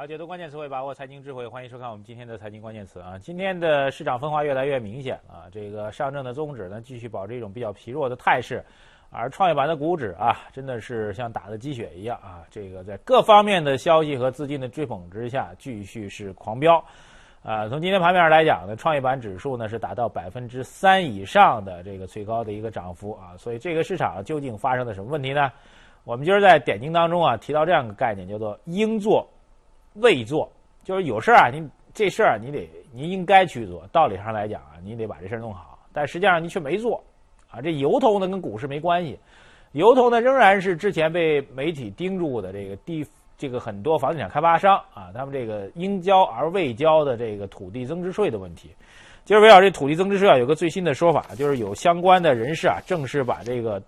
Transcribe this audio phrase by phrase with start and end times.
[0.00, 3.18] 好，解读关键词汇，把握财经智慧，欢迎收看我们今天的财经关键词啊。
[3.18, 8.64] 今天的市场分化越来越明显啊，这个上证的综指呢继续保持一种比较疲弱的态势，
[9.10, 16.82] 而创业板的股指啊，真的是像打了鸡血一样啊，这个在各方面的消息和资金的追捧之下，继续是狂飙。
[17.42, 25.52] 啊，从今天盘面上来讲呢，创业板指数呢是达到百分之三以上的这个最高的一个涨幅啊，所以这个市场究竟发生了什么问题呢？
[26.04, 29.28] 我们今儿在点睛当中啊提到这样一个概念，叫做应做。
[29.94, 30.50] 未做
[30.84, 33.82] 就是有事儿啊，你这事儿你得你应该去做。
[33.92, 37.02] 道理上来讲啊，你得把这事儿弄好，但实际上你却没做
[37.50, 37.60] 啊。
[37.60, 39.18] 这由头呢跟股市没关系，
[39.72, 43.04] 由头呢仍然是之前被媒体盯住的这个地
[43.36, 48.70] 这个很多房地产开发商啊，他们这个应交而未交的这个土地增值税的问题。
[49.24, 53.82] 今儿围绕这土地增值税啊，有个最新的说法，就是有相关的人士啊，正式把这个。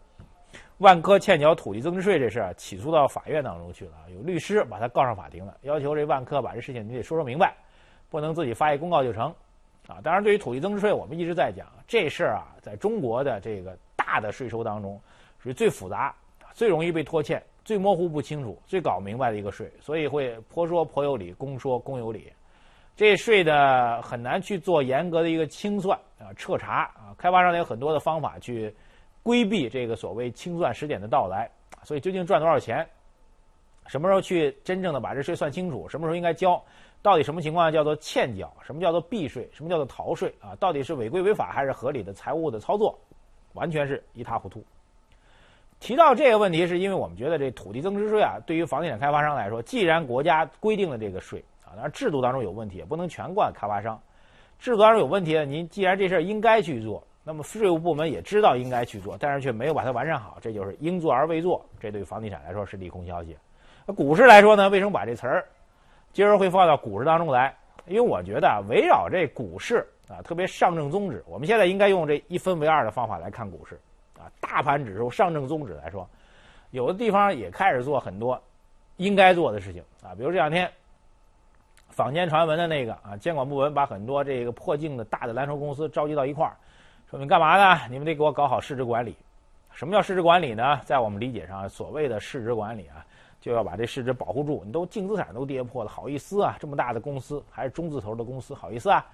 [0.83, 7.55] 万科欠缴土地增值税这事儿起诉到法院当中去了，有律师把他告上法庭了，要求这万科把这事情你得说说明白，
[8.11, 9.33] 不能自己发一公告就成，
[9.87, 15.01] 啊，当然对于土地增值税，我们一直在讲这事儿啊，在中国的这个大的税收当中，
[15.39, 16.13] 属于最复杂、
[16.53, 22.33] 最容易被拖欠、最模糊不清楚、最搞明白的一个税，所以会婆说婆有理，公说公有理，
[22.97, 28.75] 这税呢很难去做严格的一个清算啊、彻查啊，开发商有很多的方法去。
[29.23, 31.49] 规避这个所谓清算时点的到来，
[31.85, 32.87] 所以究竟赚多少钱，
[33.87, 36.63] 什么时候去真正的把这税算清楚，什么时候应该交，
[37.03, 40.55] 到底什么情况叫做欠缴，什么叫做避税，什么叫做逃税啊？
[40.59, 42.99] 到底是违规违法还是合理的财务的操作，
[43.55, 44.65] 完全是一塌糊涂。
[45.79, 54.01] 提到这个问题，是因为我们觉得这土地增值税啊，对于房地产开发商来说，既然国家规定了这个税啊，当然制度当中有问题，也不能全怪开发商，
[54.61, 57.05] 制度当中有问题，您既然这事儿应该去做。
[57.25, 61.65] 那么税务部门也知道应该去做，但是却没有把它完善好，这就是应做而未做。
[61.79, 63.37] 这对房地产来说是利空消息。
[63.87, 64.69] 那股市来说呢？
[64.69, 65.47] 为什么把这词儿
[66.13, 67.55] 今儿会放到股市当中来？
[67.87, 73.81] 因为我觉得啊，围绕这股市啊，特别上证综指，我们现在应该用这一分为二的方法来看股市
[74.19, 74.27] 啊。
[74.41, 76.09] 大盘指数、上证综指来说，
[76.73, 78.41] 有的地方也开始做很多
[78.97, 80.69] 应该做的事情啊，比如这两天
[81.89, 86.57] 坊间传闻的那个啊，监管部门把很多这个破净的大的蓝筹公司召集到一块儿。
[87.13, 87.79] 说你干嘛呢？
[87.91, 89.15] 你们得给我搞好市值管理。
[89.71, 90.81] 什么叫市值管理呢？
[90.83, 93.05] 在我们理解上，所谓的市值管理啊，
[93.39, 94.63] 就要把这市值保护住。
[94.65, 96.57] 你都净资产都跌破了，好意思啊？
[96.59, 99.05] 这么大的公司，还是中字头的公司，好意思啊？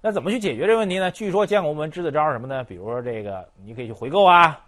[0.00, 1.08] 那怎么去解决这问题呢？
[1.12, 2.64] 据说监管部门支的招什么呢？
[2.64, 4.58] 比如说这个，你可以去回购啊，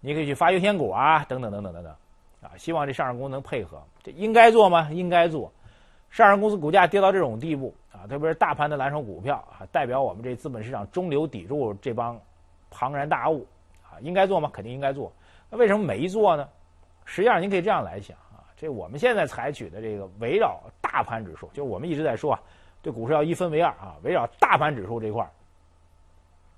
[0.00, 1.94] 你可以去发优先股啊，等等等等等等，
[2.42, 3.80] 啊，希望这上市公司能配合。
[4.02, 4.88] 这应该做吗？
[4.90, 5.52] 应该做。
[6.14, 7.74] 上市公司股价跌到这种地步。
[7.90, 12.16] 啊，特别是大盘的蓝筹股票啊，代表我们这资本市场中流砥柱这帮
[12.70, 13.44] 庞然大物
[13.82, 14.48] 啊，应该做吗？
[14.52, 15.12] 肯定应该做。
[15.50, 16.48] 那为什么没做呢？
[17.04, 22.40] 实际上，您可以这样来想啊，这我们现在采取的这个围绕大盘指数，就是我们一直在说啊，
[22.80, 25.30] 对股市要一分为二啊，围绕大盘指数这块儿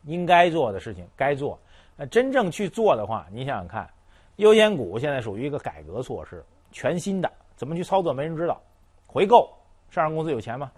[0.04, 1.58] 应该做的事情该做。
[1.96, 3.88] 那真正去做的话，你想想看，
[4.36, 8.60] 优先股现在属于一个改革措施，全新的，怎么去操作没人知道。
[9.16, 9.48] 回购，
[9.88, 10.70] 上市公司有钱吗？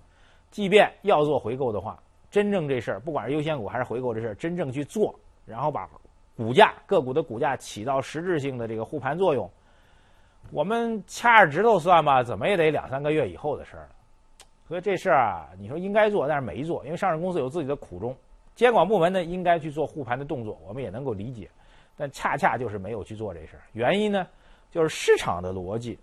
[0.48, 2.00] 即便要做回购的话，
[2.30, 5.12] 真正这事儿，不管是优先股还是回购这事儿，真正去做，
[5.44, 5.90] 然后把
[6.36, 9.50] 股价个股的股价起到实质性的这个护盘作用，
[10.52, 13.88] 我们掐着指头算吧，怎么也得两三个月以后的事儿了。
[14.68, 18.16] 所以这事儿啊，你说应该做，但是没做，因为上市公司有自己的苦衷，
[18.54, 21.50] 监管部门呢应该去做护盘的动作，我们也能够理解，
[21.96, 23.62] 但恰恰就是没有去做这事儿。
[23.72, 24.24] 原因呢，
[24.70, 25.98] 就是市场的逻辑。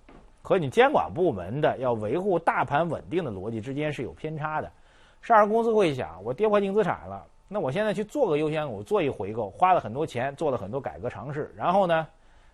[0.46, 4.72] 和你监管部门的要维护大盘稳定的逻辑之间是有偏差的。
[5.24, 12.06] 上市公司会想，我跌破净资产了，那我现在去做个优先股，做一回购，花了很多钱，做了很多改革尝试，然后呢，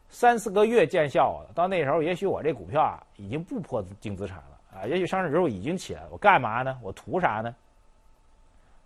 [0.07, 6.79] 三四个月见效了，到那时候也许我这股票啊已经不破净资产了啊，也许上市之后已经起来了，我干嘛呢？
[6.82, 7.53] 我图啥呢？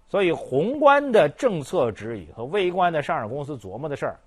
[0.08, 4.18] 所以宏观的政策指引和微观的上市公司琢磨的事儿，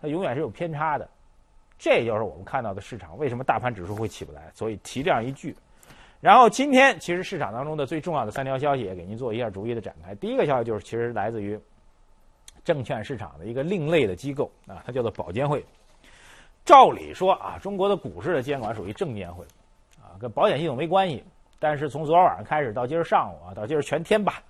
[0.00, 1.08] 它永远是有偏差的。
[1.78, 5.54] 这就是我们看到的市场为什么大盘指数会起不来，所以提这样一句。
[6.20, 10.12] 然后今天其实市场当中的最重要的三条消息也给您做一下逐一的展开。
[10.16, 11.56] 第一个消息就是其实来自于
[12.64, 15.64] 证券市场的一个另类的机构啊，它叫做保监会。
[16.64, 19.44] 照理说啊，中国的股市的监管属于证监会
[20.02, 21.22] 啊，跟保险系统没关系。
[21.60, 24.42] 但是从昨天晚上开始到今儿上午啊，到今儿全天吧，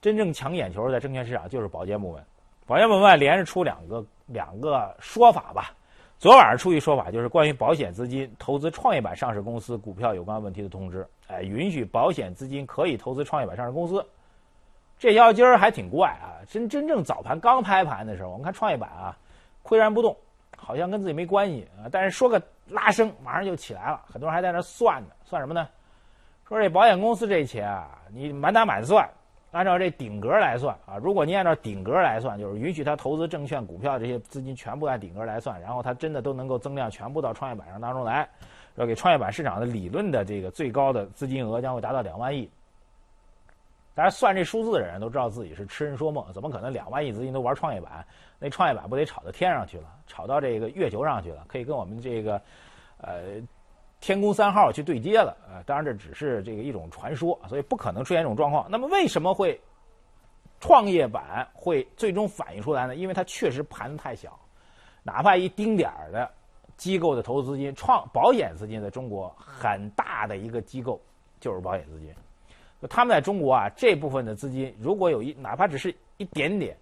[0.00, 2.24] 真正抢眼球的证券市场就是保监部门。
[2.64, 5.74] 保监部门连着出两个两个说法吧。
[6.22, 11.04] 昨晚上出一说法，就是关于保险资金投资创业板上市公司股票有关问题的通知。
[11.26, 14.06] 哎，允许保险资金可以投资创业板上市公司。
[15.00, 16.38] 这消息今儿还挺怪啊！
[16.46, 19.18] 真真正早盘刚拍盘的时候，我们看创业板啊，
[19.64, 20.16] 岿然不动，
[20.56, 21.90] 好像跟自己没关系啊。
[21.90, 24.00] 但是说个拉升，马上就起来了。
[24.06, 25.66] 很多人还在那算呢，算什么呢？
[26.46, 29.04] 说这保险公司这钱啊，你满打满算，
[29.52, 38.28] 按照这顶格来算啊，如果您按照顶格来算，就是允许他投资证券、股票这些资金全部按顶格来算，然后他真的都能够增量全部到创业板上当中来，
[38.76, 42.50] 要给创业板市场的理论的这个最高的资金额将会达到两万亿。
[43.94, 48.02] 大家算这数字的人都知道自己是痴人说梦，怎么可能两万亿资金都玩创业板？
[48.38, 52.40] 那创业板不得炒到天上去了，炒到这个月球上去了，可以跟我们这个，
[53.02, 53.34] 呃，
[54.02, 55.34] 天宫三号去对接了。
[55.48, 58.66] 呃，当然这只是这个一种传说，所以不可能出现这种状况。
[58.68, 59.58] 那么为什么会
[60.60, 62.96] 创业板会最终反映出来呢？
[62.96, 64.38] 因为它确实盘子太小，
[65.04, 66.28] 哪怕一丁点儿的
[66.76, 71.00] 机构的投资资金，创保险资金在中国很大的一个机构
[71.38, 72.12] 就是保险资金。
[72.90, 76.76] 他们在中国啊，这部分的资金如果有一哪怕只是一点点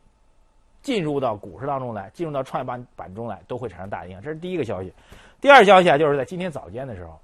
[0.82, 4.23] 进入到股市当中来，进入到创业板板中来，都会产生大影响。
[4.23, 4.93] 这是第一个消息。
[5.41, 7.21] 第二消息啊，就是在今天早间的时候，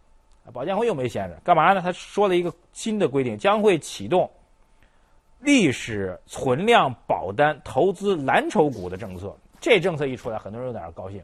[0.52, 1.80] 保监会又没闲着，干嘛呢？
[1.80, 4.30] 他说了一个新的规定，将会启动
[5.40, 9.36] 历史存量保单投资蓝筹股的政策。
[9.60, 11.22] 这政策一出来，很多人有点高兴，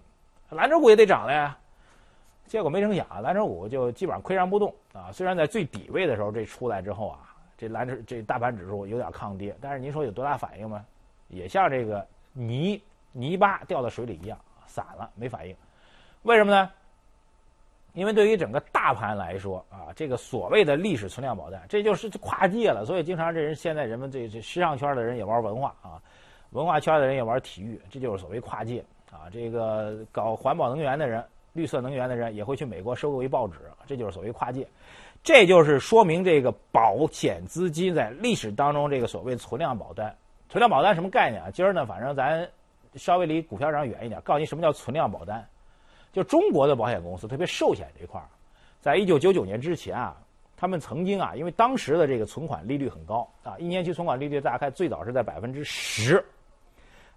[0.50, 1.56] 蓝筹股也得涨了呀。
[2.46, 5.12] 结果没成想啊，蓝筹股就基本上岿然不动啊。
[5.12, 7.19] 虽然在最底位的时候，这出来之后啊。
[7.56, 10.84] 这蓝筹这大盘指数有点抗跌，但是您说有多大反应吗？
[11.29, 12.81] 也像这个泥
[13.12, 15.55] 泥巴掉到水里一样，散了没反应。
[16.23, 16.70] 为什么呢？
[17.94, 22.87] 因为对于整个大盘来说啊，这个所谓的历史存量保单，这就是跨界了。
[22.87, 26.00] 所以经常这人现在人们这这时尚圈的人也玩文化啊，
[26.52, 29.29] 文化圈的人也玩体育，这就是所谓跨界啊。
[29.31, 34.67] 这个搞环保能源的人、绿色能源的人也会去美国收购一报纸，这就是所谓跨界。
[35.23, 40.17] 这就是说明这个保险资金在历史当中这个所谓存量保单，
[40.52, 41.49] 存量保单什么概念啊？
[41.50, 42.46] 今儿呢，反正咱
[42.94, 45.43] 稍微离股票市场远一点，告诉你什么叫存量保单。
[46.12, 48.28] 就中国的保险公司，特别寿险这一块儿，
[48.78, 50.14] 在一九九九年之前啊，
[50.54, 56.22] 他们曾经啊，因为当时的这个存款利率很高啊，一年期存款利率大概最早是在百分之十，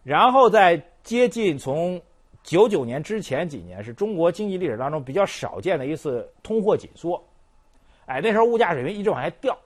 [0.01, 2.01] 然后在接近从
[2.41, 7.21] 九九年之前几年，是中国经济历史当中比较少见的一次通货紧缩。
[8.05, 9.57] 哎，那时候物价水平一直往下掉，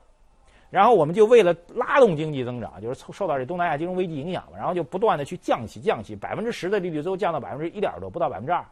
[0.69, 8.63] 然后我们就为了拉动经济增长，就是受到这东南亚金融危机影响嘛，然后就不断的去降息，降息，百分之十的利率最后降到百分之一点多，不到百分之二。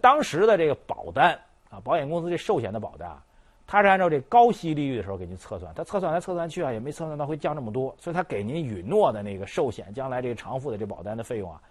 [0.00, 1.38] 当时的这个保单
[1.70, 3.22] 啊，保险公司这寿险的保单啊，
[3.68, 11.62] 它是按照这高息利率的时候给您测算，它测算来测算去啊，也没测算到会降这么多，所以它给您允诺的那个寿险将来这个偿付的这保单的费用啊，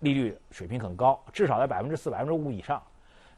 [0.00, 2.82] 利率水平很高，至少在百分之四、百分之五以上。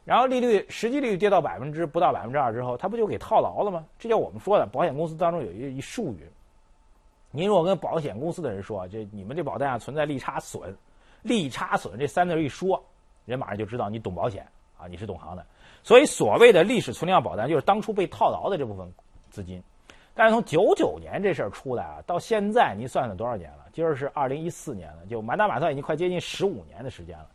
[0.07, 3.85] 然后利率实际利率跌到百分之不到百分之二之后，它不就给套牢了吗？
[3.99, 6.25] 这叫我们说的保险公司当中有一一术语。
[7.29, 10.73] 您如果跟保险公司的人说，这你们这保单啊存在利差损，
[11.23, 12.81] 利差损这三字一说，
[13.25, 15.45] 人马上就知道你懂保险啊，你是懂行的。
[15.83, 18.89] 所以所谓的历史存量保单，就是当初被套牢的这部分
[19.29, 19.61] 资金。
[20.15, 23.65] 但是从九九年这事儿出来啊，到现在您算算多少年了？
[23.73, 27.27] 今儿是二零一四年了，就满打满算已经快接近十五年的时间了。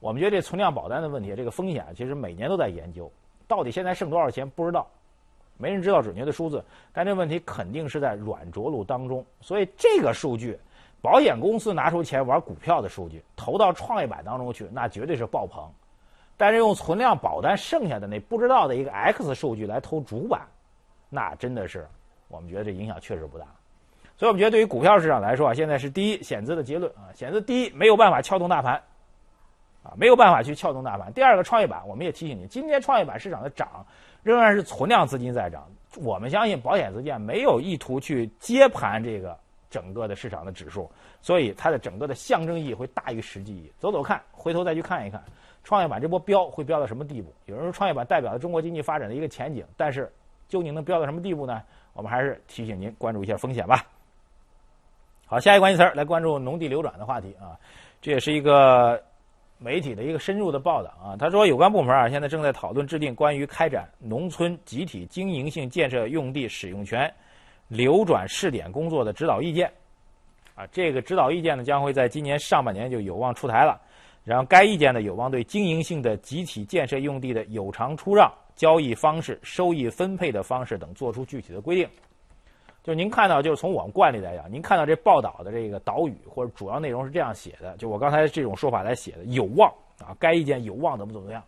[0.00, 3.10] 我们觉得这存量保单的问题，这个风险其实每年都在研究，
[3.46, 4.86] 到底现在剩多少钱不知道，
[5.56, 6.64] 没人知道准确的数字。
[6.92, 10.56] 但这问题肯定是在软着陆当中，所以这个数据，
[11.02, 15.68] 保险公司拿出钱玩股票的数据投到创业板当中去，那绝对是爆棚。
[16.36, 20.42] 但是用存量保单剩下的那不知道的一个 X 数据来投主板，
[21.10, 21.88] 那真的是
[22.28, 23.44] 我们觉得这影响确实不大。
[24.16, 28.80] 所以我们觉得对于股票市场来说啊，现在是第一险资的结论啊，险资第一没有办法撬动大盘。
[29.88, 31.10] 啊，没有办法去撬动大盘。
[31.14, 33.86] 第二个，创业板，我们也提醒您，今天创业板市场的涨
[34.22, 35.66] 仍然是存量资金在涨。
[35.96, 39.34] 我们相信保险资金没有意图去接盘这个
[39.70, 40.90] 整个的市场的指数，
[41.22, 43.72] 所以它的整个的象征意义会大于实际意义。
[43.78, 45.22] 走走看，回头再去看一看，
[45.64, 47.32] 创业板这波飙会飙到什么地步？
[47.46, 50.12] 有人说创业板代表了中国经济发展的一个前景，但是
[50.48, 51.62] 究竟能飙到什么地步呢？
[51.94, 53.86] 我们还是提醒您关注一下风险吧。
[55.26, 57.56] 好，下一个关键词儿来关注农地流转的话题啊，
[58.02, 59.02] 这也是一个。
[59.58, 67.12] 媒体的一个深入的报道啊，他说有关部门啊现在正在讨论制定关于开展农村集体经营性建设用地使用权
[67.66, 69.70] 流转试点工作的指导意见，
[70.54, 73.80] 啊，这个指导意见呢将会在今年上半年就有望出台了，
[74.24, 81.88] 然后该意见呢有望对经营性的集体建设用地的有偿出让、交易方式、收益分配的方式等作出具体的规定。
[82.82, 91.42] 就您看到，就是从我们惯例来讲，您看到这报道的这个导语或者主要内容是这样写的，就我刚才这种说法来写的，有望啊，该意见有望怎么怎么样，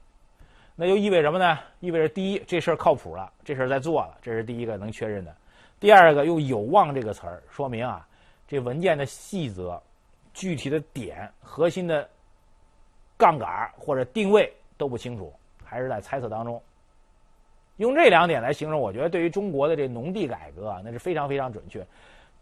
[0.77, 1.59] 那就意味什么呢？
[1.79, 5.33] 意味着第一，这事儿靠谱了，这事儿在做了，这是第一个能确认的；
[5.79, 8.07] 第二个，用有望这个词儿说明啊，
[8.47, 9.81] 这文件的细则、
[10.35, 12.07] 具体的点、核心的
[13.17, 15.33] 杠杆或者定位都不清楚，
[15.65, 16.61] 还是在猜测当中。
[17.81, 21.83] 用这两点来形容，我觉得对于中国的这农地改革啊，那是非常非常准确。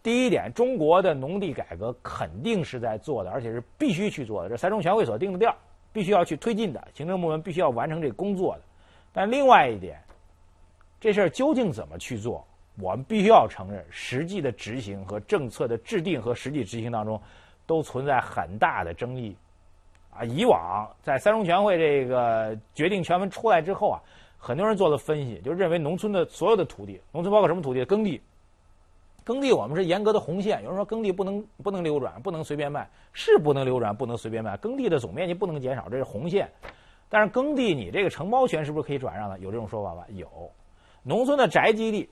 [0.02, 5.54] 第一点，中国的农地改革肯定是在做的，而且是必须去做的，这三中全会所定的调，
[5.92, 8.62] 必须要去推进的，行政部门必须要完成这工作的。
[9.12, 10.00] 但另外一点，
[10.98, 12.44] 这事儿究竟怎么去做，
[12.80, 17.20] 我们必须要承认，实际的执行和政策的制定和实际执行当中，
[17.64, 19.36] 都存在很大的争议。
[20.10, 24.02] 啊，以往在三中全会这个决定全文出来之后啊。
[24.38, 27.84] 很多人做了分析，就认为农村的所有的土地，农村包括什么土地？
[27.84, 28.20] 耕地，
[29.24, 30.62] 耕地我们是严格的红线。
[30.62, 34.56] 有人说耕地不能不能流转，不能随便卖，是不能流转，不能随便卖。
[34.58, 36.48] 耕地的总面积不能减少，这是红线。
[37.08, 39.38] 但是耕地你这个承包权是不是可以转让的？
[39.40, 40.06] 有这种说法吧？
[40.14, 40.28] 有。
[41.02, 42.08] 农村的宅基地，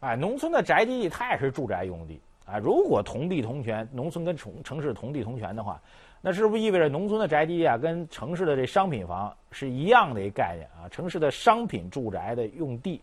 [0.00, 2.58] 哎，农村的宅基地它也是住宅用地啊。
[2.58, 5.80] 如果同地同权，农村跟城城市同地同权的话。
[6.20, 10.88] 那是不是意味着农村的宅基地啊，跟城市的这商品房是一样的一个概念啊？
[10.88, 13.00] 城市的商品住宅的用地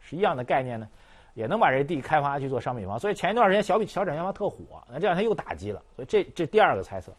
[0.00, 0.88] 是一样的概念呢？
[1.34, 2.98] 也能把这地开发去做商品房？
[2.98, 5.80] 所以前一段时间小小展现房特火，那这两天又打击了。
[5.94, 7.12] 所以这这第二个猜测。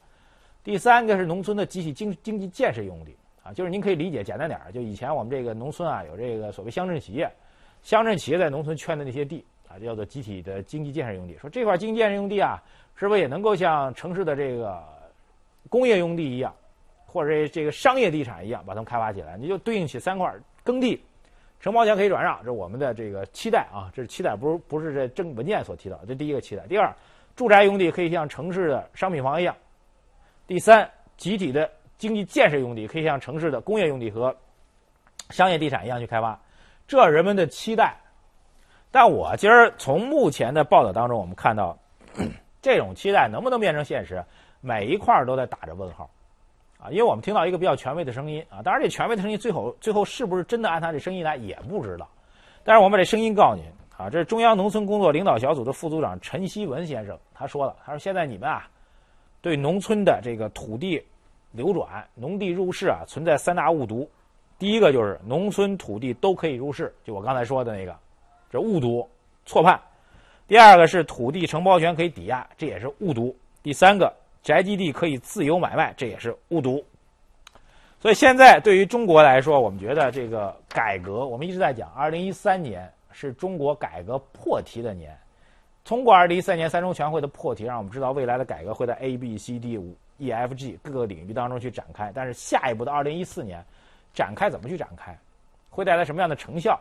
[0.64, 7.32] 第三个是农村的集体经经济建设用地啊，就是您可以理解简单点儿，就以前我们这个农村啊有这个所谓乡镇企业，
[7.84, 11.38] 乡镇企业在农村圈的那些地啊，叫做集体的经济建设用地。
[11.38, 12.62] 说这块经济建设用地啊，
[12.96, 14.97] 是不是也能够像城市的这个？
[15.68, 16.54] 工业用地一样，
[17.06, 20.34] 或者这个商业地产一样，把它们开发起来，你就对应起三块
[20.64, 21.02] 耕地，
[21.60, 26.66] 承包权可以转让，这是我们的这个期待啊，这是期待，不是不是这政文件所提到，这第一个期待。
[26.68, 26.94] 第二，
[27.36, 29.56] 住宅用地可以像城市的商品房一样。
[30.46, 34.36] 第三，集体的经济建设用地可以像城市的工业用地和
[35.30, 36.40] 商业地产一样去开发，
[36.88, 37.96] 这人们的期待。
[38.90, 41.78] 但我今儿从目前的报道当中，我们看到
[42.62, 44.24] 这种期待能不能变成现实？
[44.62, 46.10] 每一块都在打着问号，
[46.80, 52.08] 啊，因为我们听到一个比较权威的声音啊，当然这权威的声音最后最后是不是真的按他这声音来也不知道，
[52.64, 53.64] 但是我们把这声音告诉您
[53.98, 58.68] 啊，这是中央农村工作领导小组的副组长陈希文先生他说了，他说现在你们啊，
[59.42, 61.04] 对农村的这个土地
[61.52, 64.10] 流转、农地入市啊，存在三大误读，
[64.60, 67.96] 第一个就是农村土地都可以入市，就我刚才说的那个，
[68.52, 69.10] 这误读
[69.46, 69.80] 错判；
[70.48, 73.34] 第二个是土地承包权可以抵押，这也是误读；
[73.64, 74.14] 第三个。
[74.48, 76.82] 宅基地可以自由买卖，这也是误读。
[78.00, 85.14] 所以现在对于中国来说，我们觉得这个改革，我们一直在讲，二零一三年是中国改革破题的年。
[85.84, 89.78] 通过二零一三年三中全会的破题，让我们知道未来的改革会在 A、B、C、D、
[90.18, 92.10] E、F、G 各个领域当中去展开。
[92.16, 93.62] 但是下一步的二零一四年，
[94.14, 95.14] 展开怎么去展开，
[95.70, 96.80] 会带来什么样的成效，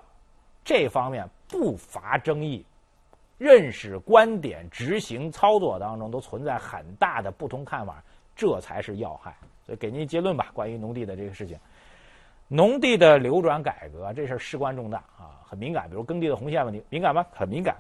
[0.65, 2.65] 这方面不乏争议。
[3.39, 8.03] 认识、观点、执行、操作当中都存在很大的不同看法，
[8.35, 9.37] 这才是要害。
[9.65, 11.59] 所以给您结论吧，关于农地的这个事情，
[12.49, 15.89] 农地的流转改革这事儿事关重大啊，很敏感。
[15.89, 17.27] 比如耕地的红线问题，敏感吗？
[17.33, 17.77] 很敏感。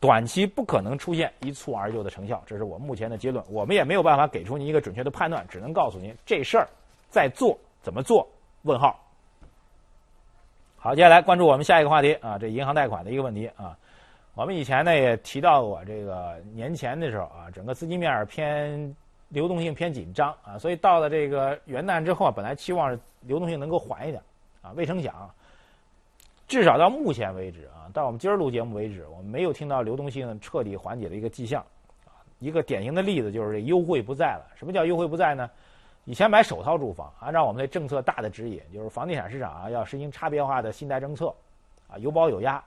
[0.00, 3.44] 短期不可能出现一蹴而就的成效，这是我目前的结论。
[3.48, 6.68] 我们也没有办法给出您一个准确的判断，只能告诉您这事儿
[7.08, 8.28] 在做，怎么做？
[8.62, 8.98] 问号。
[10.76, 13.76] 好，接下来关注我们下一个话题啊，这银行贷款的一个问题啊。
[14.36, 18.94] 我们以前呢也提到过，这个年前的时候啊，整个资金面偏
[19.30, 22.90] 流动性偏紧张啊，所以到了这个元旦之后啊，本来期望
[23.22, 24.22] 流动性能够缓一点
[24.60, 25.34] 啊，未成想，
[26.46, 31.64] 至少到目前为止啊，到我们今儿录节目为止，我们没有听到流动性彻底缓解的一个迹象
[32.04, 32.20] 啊。
[32.38, 34.46] 一个典型的例子就是这优惠不在了。
[34.54, 35.48] 什么叫优惠不在呢？
[36.04, 41.34] 以前买首套住房，按照我们的政策大的指引，就是房地产市场啊要实行差别化的信贷政策
[41.88, 42.62] 啊，有保有压。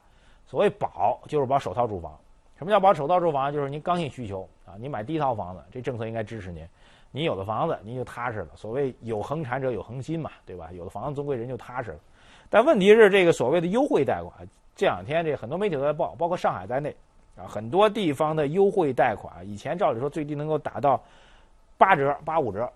[0.50, 2.18] 所谓保就是保首套住房，
[2.58, 3.54] 什么叫保首套住房？
[3.54, 6.68] 就是您刚性需求啊，您买第一套房子，这政策应该支持您。
[7.12, 8.48] 您有了房子，您就踏实了。
[8.56, 10.72] 所谓有恒产者有恒心嘛，对吧？
[10.72, 12.00] 有了房子，总归人就踏实了。
[12.50, 16.96] 但问题是，这个所谓的优惠贷款，这两天这很多媒体都在报，包括上海在内
[17.38, 21.00] 啊，很多地方的优惠贷款，以前照理说最低能够打到
[21.78, 22.68] 八折、八五折，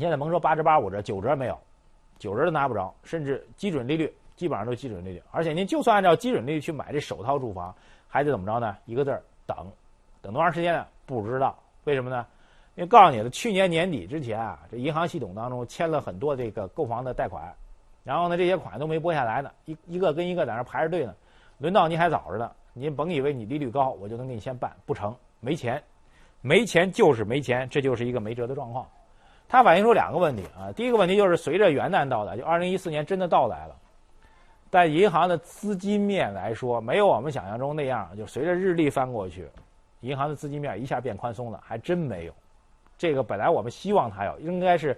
[0.00, 1.56] 现在甭说八折、八五折，九折没有，
[2.18, 4.12] 九折都拿不着，甚至基准利率。
[4.36, 7.74] 基本上都基准利率，而且您就算按照基准利率去买这首套住房，
[8.06, 8.76] 还得怎么着呢？
[8.84, 9.56] 一个字儿等，
[10.20, 10.86] 等多长时间呢？
[11.06, 12.26] 不知道，为什么呢？
[12.74, 17.54] 因为告诉你了，去年年底之前啊，这银行系统当中签了很多这个购房的贷款，
[18.04, 21.14] 然后呢，这些款都没拨下来呢，一一个跟一个在那排着队呢，
[21.58, 22.52] 轮到您还早着呢。
[22.74, 25.82] 您甭以为你利率高，我就能给你先办，不成，没钱，
[26.42, 28.86] 没钱就是没钱，这就是一个没辙的状况。
[29.48, 33.76] 它反映出两个问题啊，第一个问题就是随着元旦到来，就二零一四年真的到来了。
[34.76, 39.48] 在银行的资金面来说，没有我们想象中那样，就随着日历翻过去，
[40.00, 42.34] 银行的资金面一下变宽松了，还真没有。
[42.98, 44.94] 这个本来我们希望它有，应该是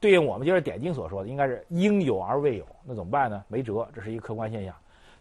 [0.00, 2.64] 对应我们今儿点睛所说的，应该是应有而未有。
[2.82, 3.44] 那怎么办呢？
[3.46, 4.74] 没辙，这是一个客观现象。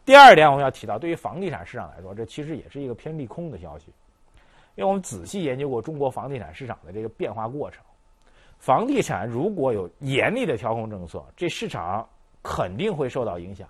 [0.06, 3.88] 第二点，我们要提到，对于房地产市场来说，这其实也是一个偏利空的消息，
[4.75, 7.84] 因为我们仔细研究过中国房地产市场的这个变化过程。
[8.60, 12.08] 房地产如果有严厉的调控政策，这市场
[12.44, 13.68] 肯定会受到影响，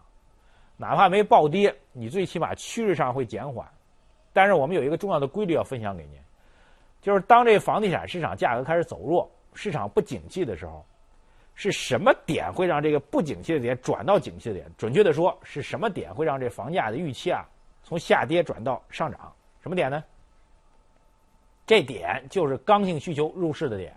[0.76, 3.66] 哪怕没暴跌，你最起码趋势上会减缓。
[4.34, 6.20] 但是我们有一个重要的规律要分享给您，
[7.02, 10.84] 就是当这房地产市场价格开始走弱，市场不景气的时候。
[11.56, 14.66] 是什么点会让这个不景气的点转到景气的点？
[14.76, 17.48] 准确的说，是什么点会让这房价的预期啊
[17.84, 19.32] 从下跌转到上涨？
[19.62, 20.04] 什么点呢？
[21.68, 23.96] 这点就是刚性需求入市的点。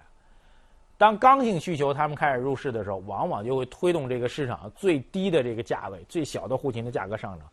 [0.98, 7.46] 当刚性需求他们开始入市的时候，往往就会推动这个市场最低的这个价位、最小的户型的价格上涨。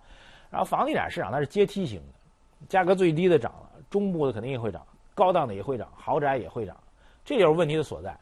[0.50, 6.77] 然后房地产市场它是阶梯型的，价格最低的涨了，中部的肯定也会涨，高档的也会涨，豪宅也会涨，
[7.25, 8.15] 这就是问题的所在。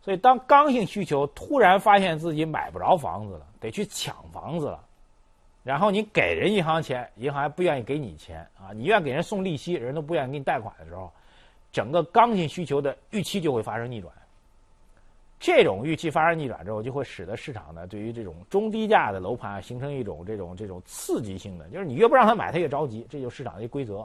[0.00, 4.80] 所以，当刚性需求突然发现自己买不着房子了，得去抢房子了，
[5.64, 8.70] 然后你给人银行钱，银行还不愿意给你钱啊！
[8.72, 11.12] 你愿给人送利息，人都不愿意给你贷款的时候，
[11.72, 14.12] 整个刚性需求的预期就会发生逆转。
[15.40, 23.96] 这种预期发生逆转之后，就会使得市场呢，对于这种中低价的楼盘形成一种这种这种刺激性的，就是你越不让他买，他越着急，这就是市场的一个规则，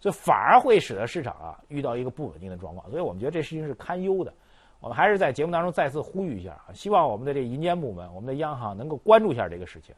[0.00, 2.88] 所以反而会使得市场啊遇到一个不稳定的状况。
[2.90, 4.32] 所以我们觉得这事情是堪忧的。
[4.80, 9.94] 我们还是在节目当中再次呼吁一下啊，希望我们的这银监部门、我们的央行能够关注一下这个事情，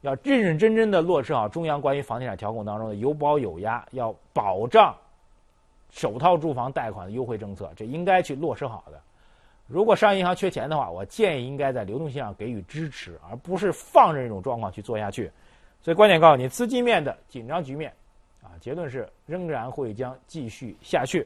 [0.00, 4.94] 要认认真真的落实好中央关于房地产调控当中的有保有压，要保障
[5.90, 9.00] 首套住房贷款的优惠政策，这应该去落实好的。
[9.70, 15.30] 如果商业银行缺钱的话，我建议应该在流动性上给予支持，而不是放任这种状况去做下去。
[15.80, 17.92] 所以，关键告诉你，资金面的紧张局面
[18.42, 21.24] 啊，结论是仍然会将继续下去。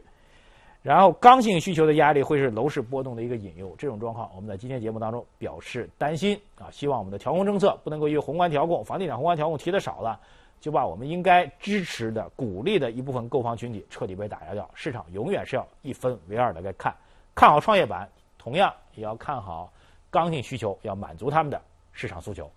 [0.82, 10.20] 然后，刚性需求的压力会是楼市波动的一个引诱，这种状况我们在今天节目当中表示担心啊，希望我们的调控政策不能够因为宏观调控、房地产宏观调控提的少了，
[10.60, 14.68] 就把我们应该支持的、鼓励的一部分购房群体彻底被打压掉。
[14.74, 16.94] 市场永远是要一分为二的来看，
[17.34, 18.06] 看好创业板，
[18.44, 19.72] 同样也要看好
[20.10, 21.58] 刚性需求，要满足他们的
[21.92, 22.52] 市场诉求。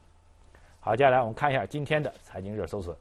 [0.82, 2.94] 好，接下来我们看一下今天的财经热搜词。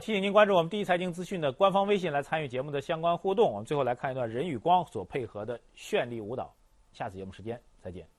[0.00, 3.50] 提醒您关注我们第一财经资讯的官方微信，来参与节目的相关互动。
[3.50, 6.54] 我们最后来看一段人与光所配合的绚丽舞蹈。
[6.92, 8.13] 下次节目时间再见。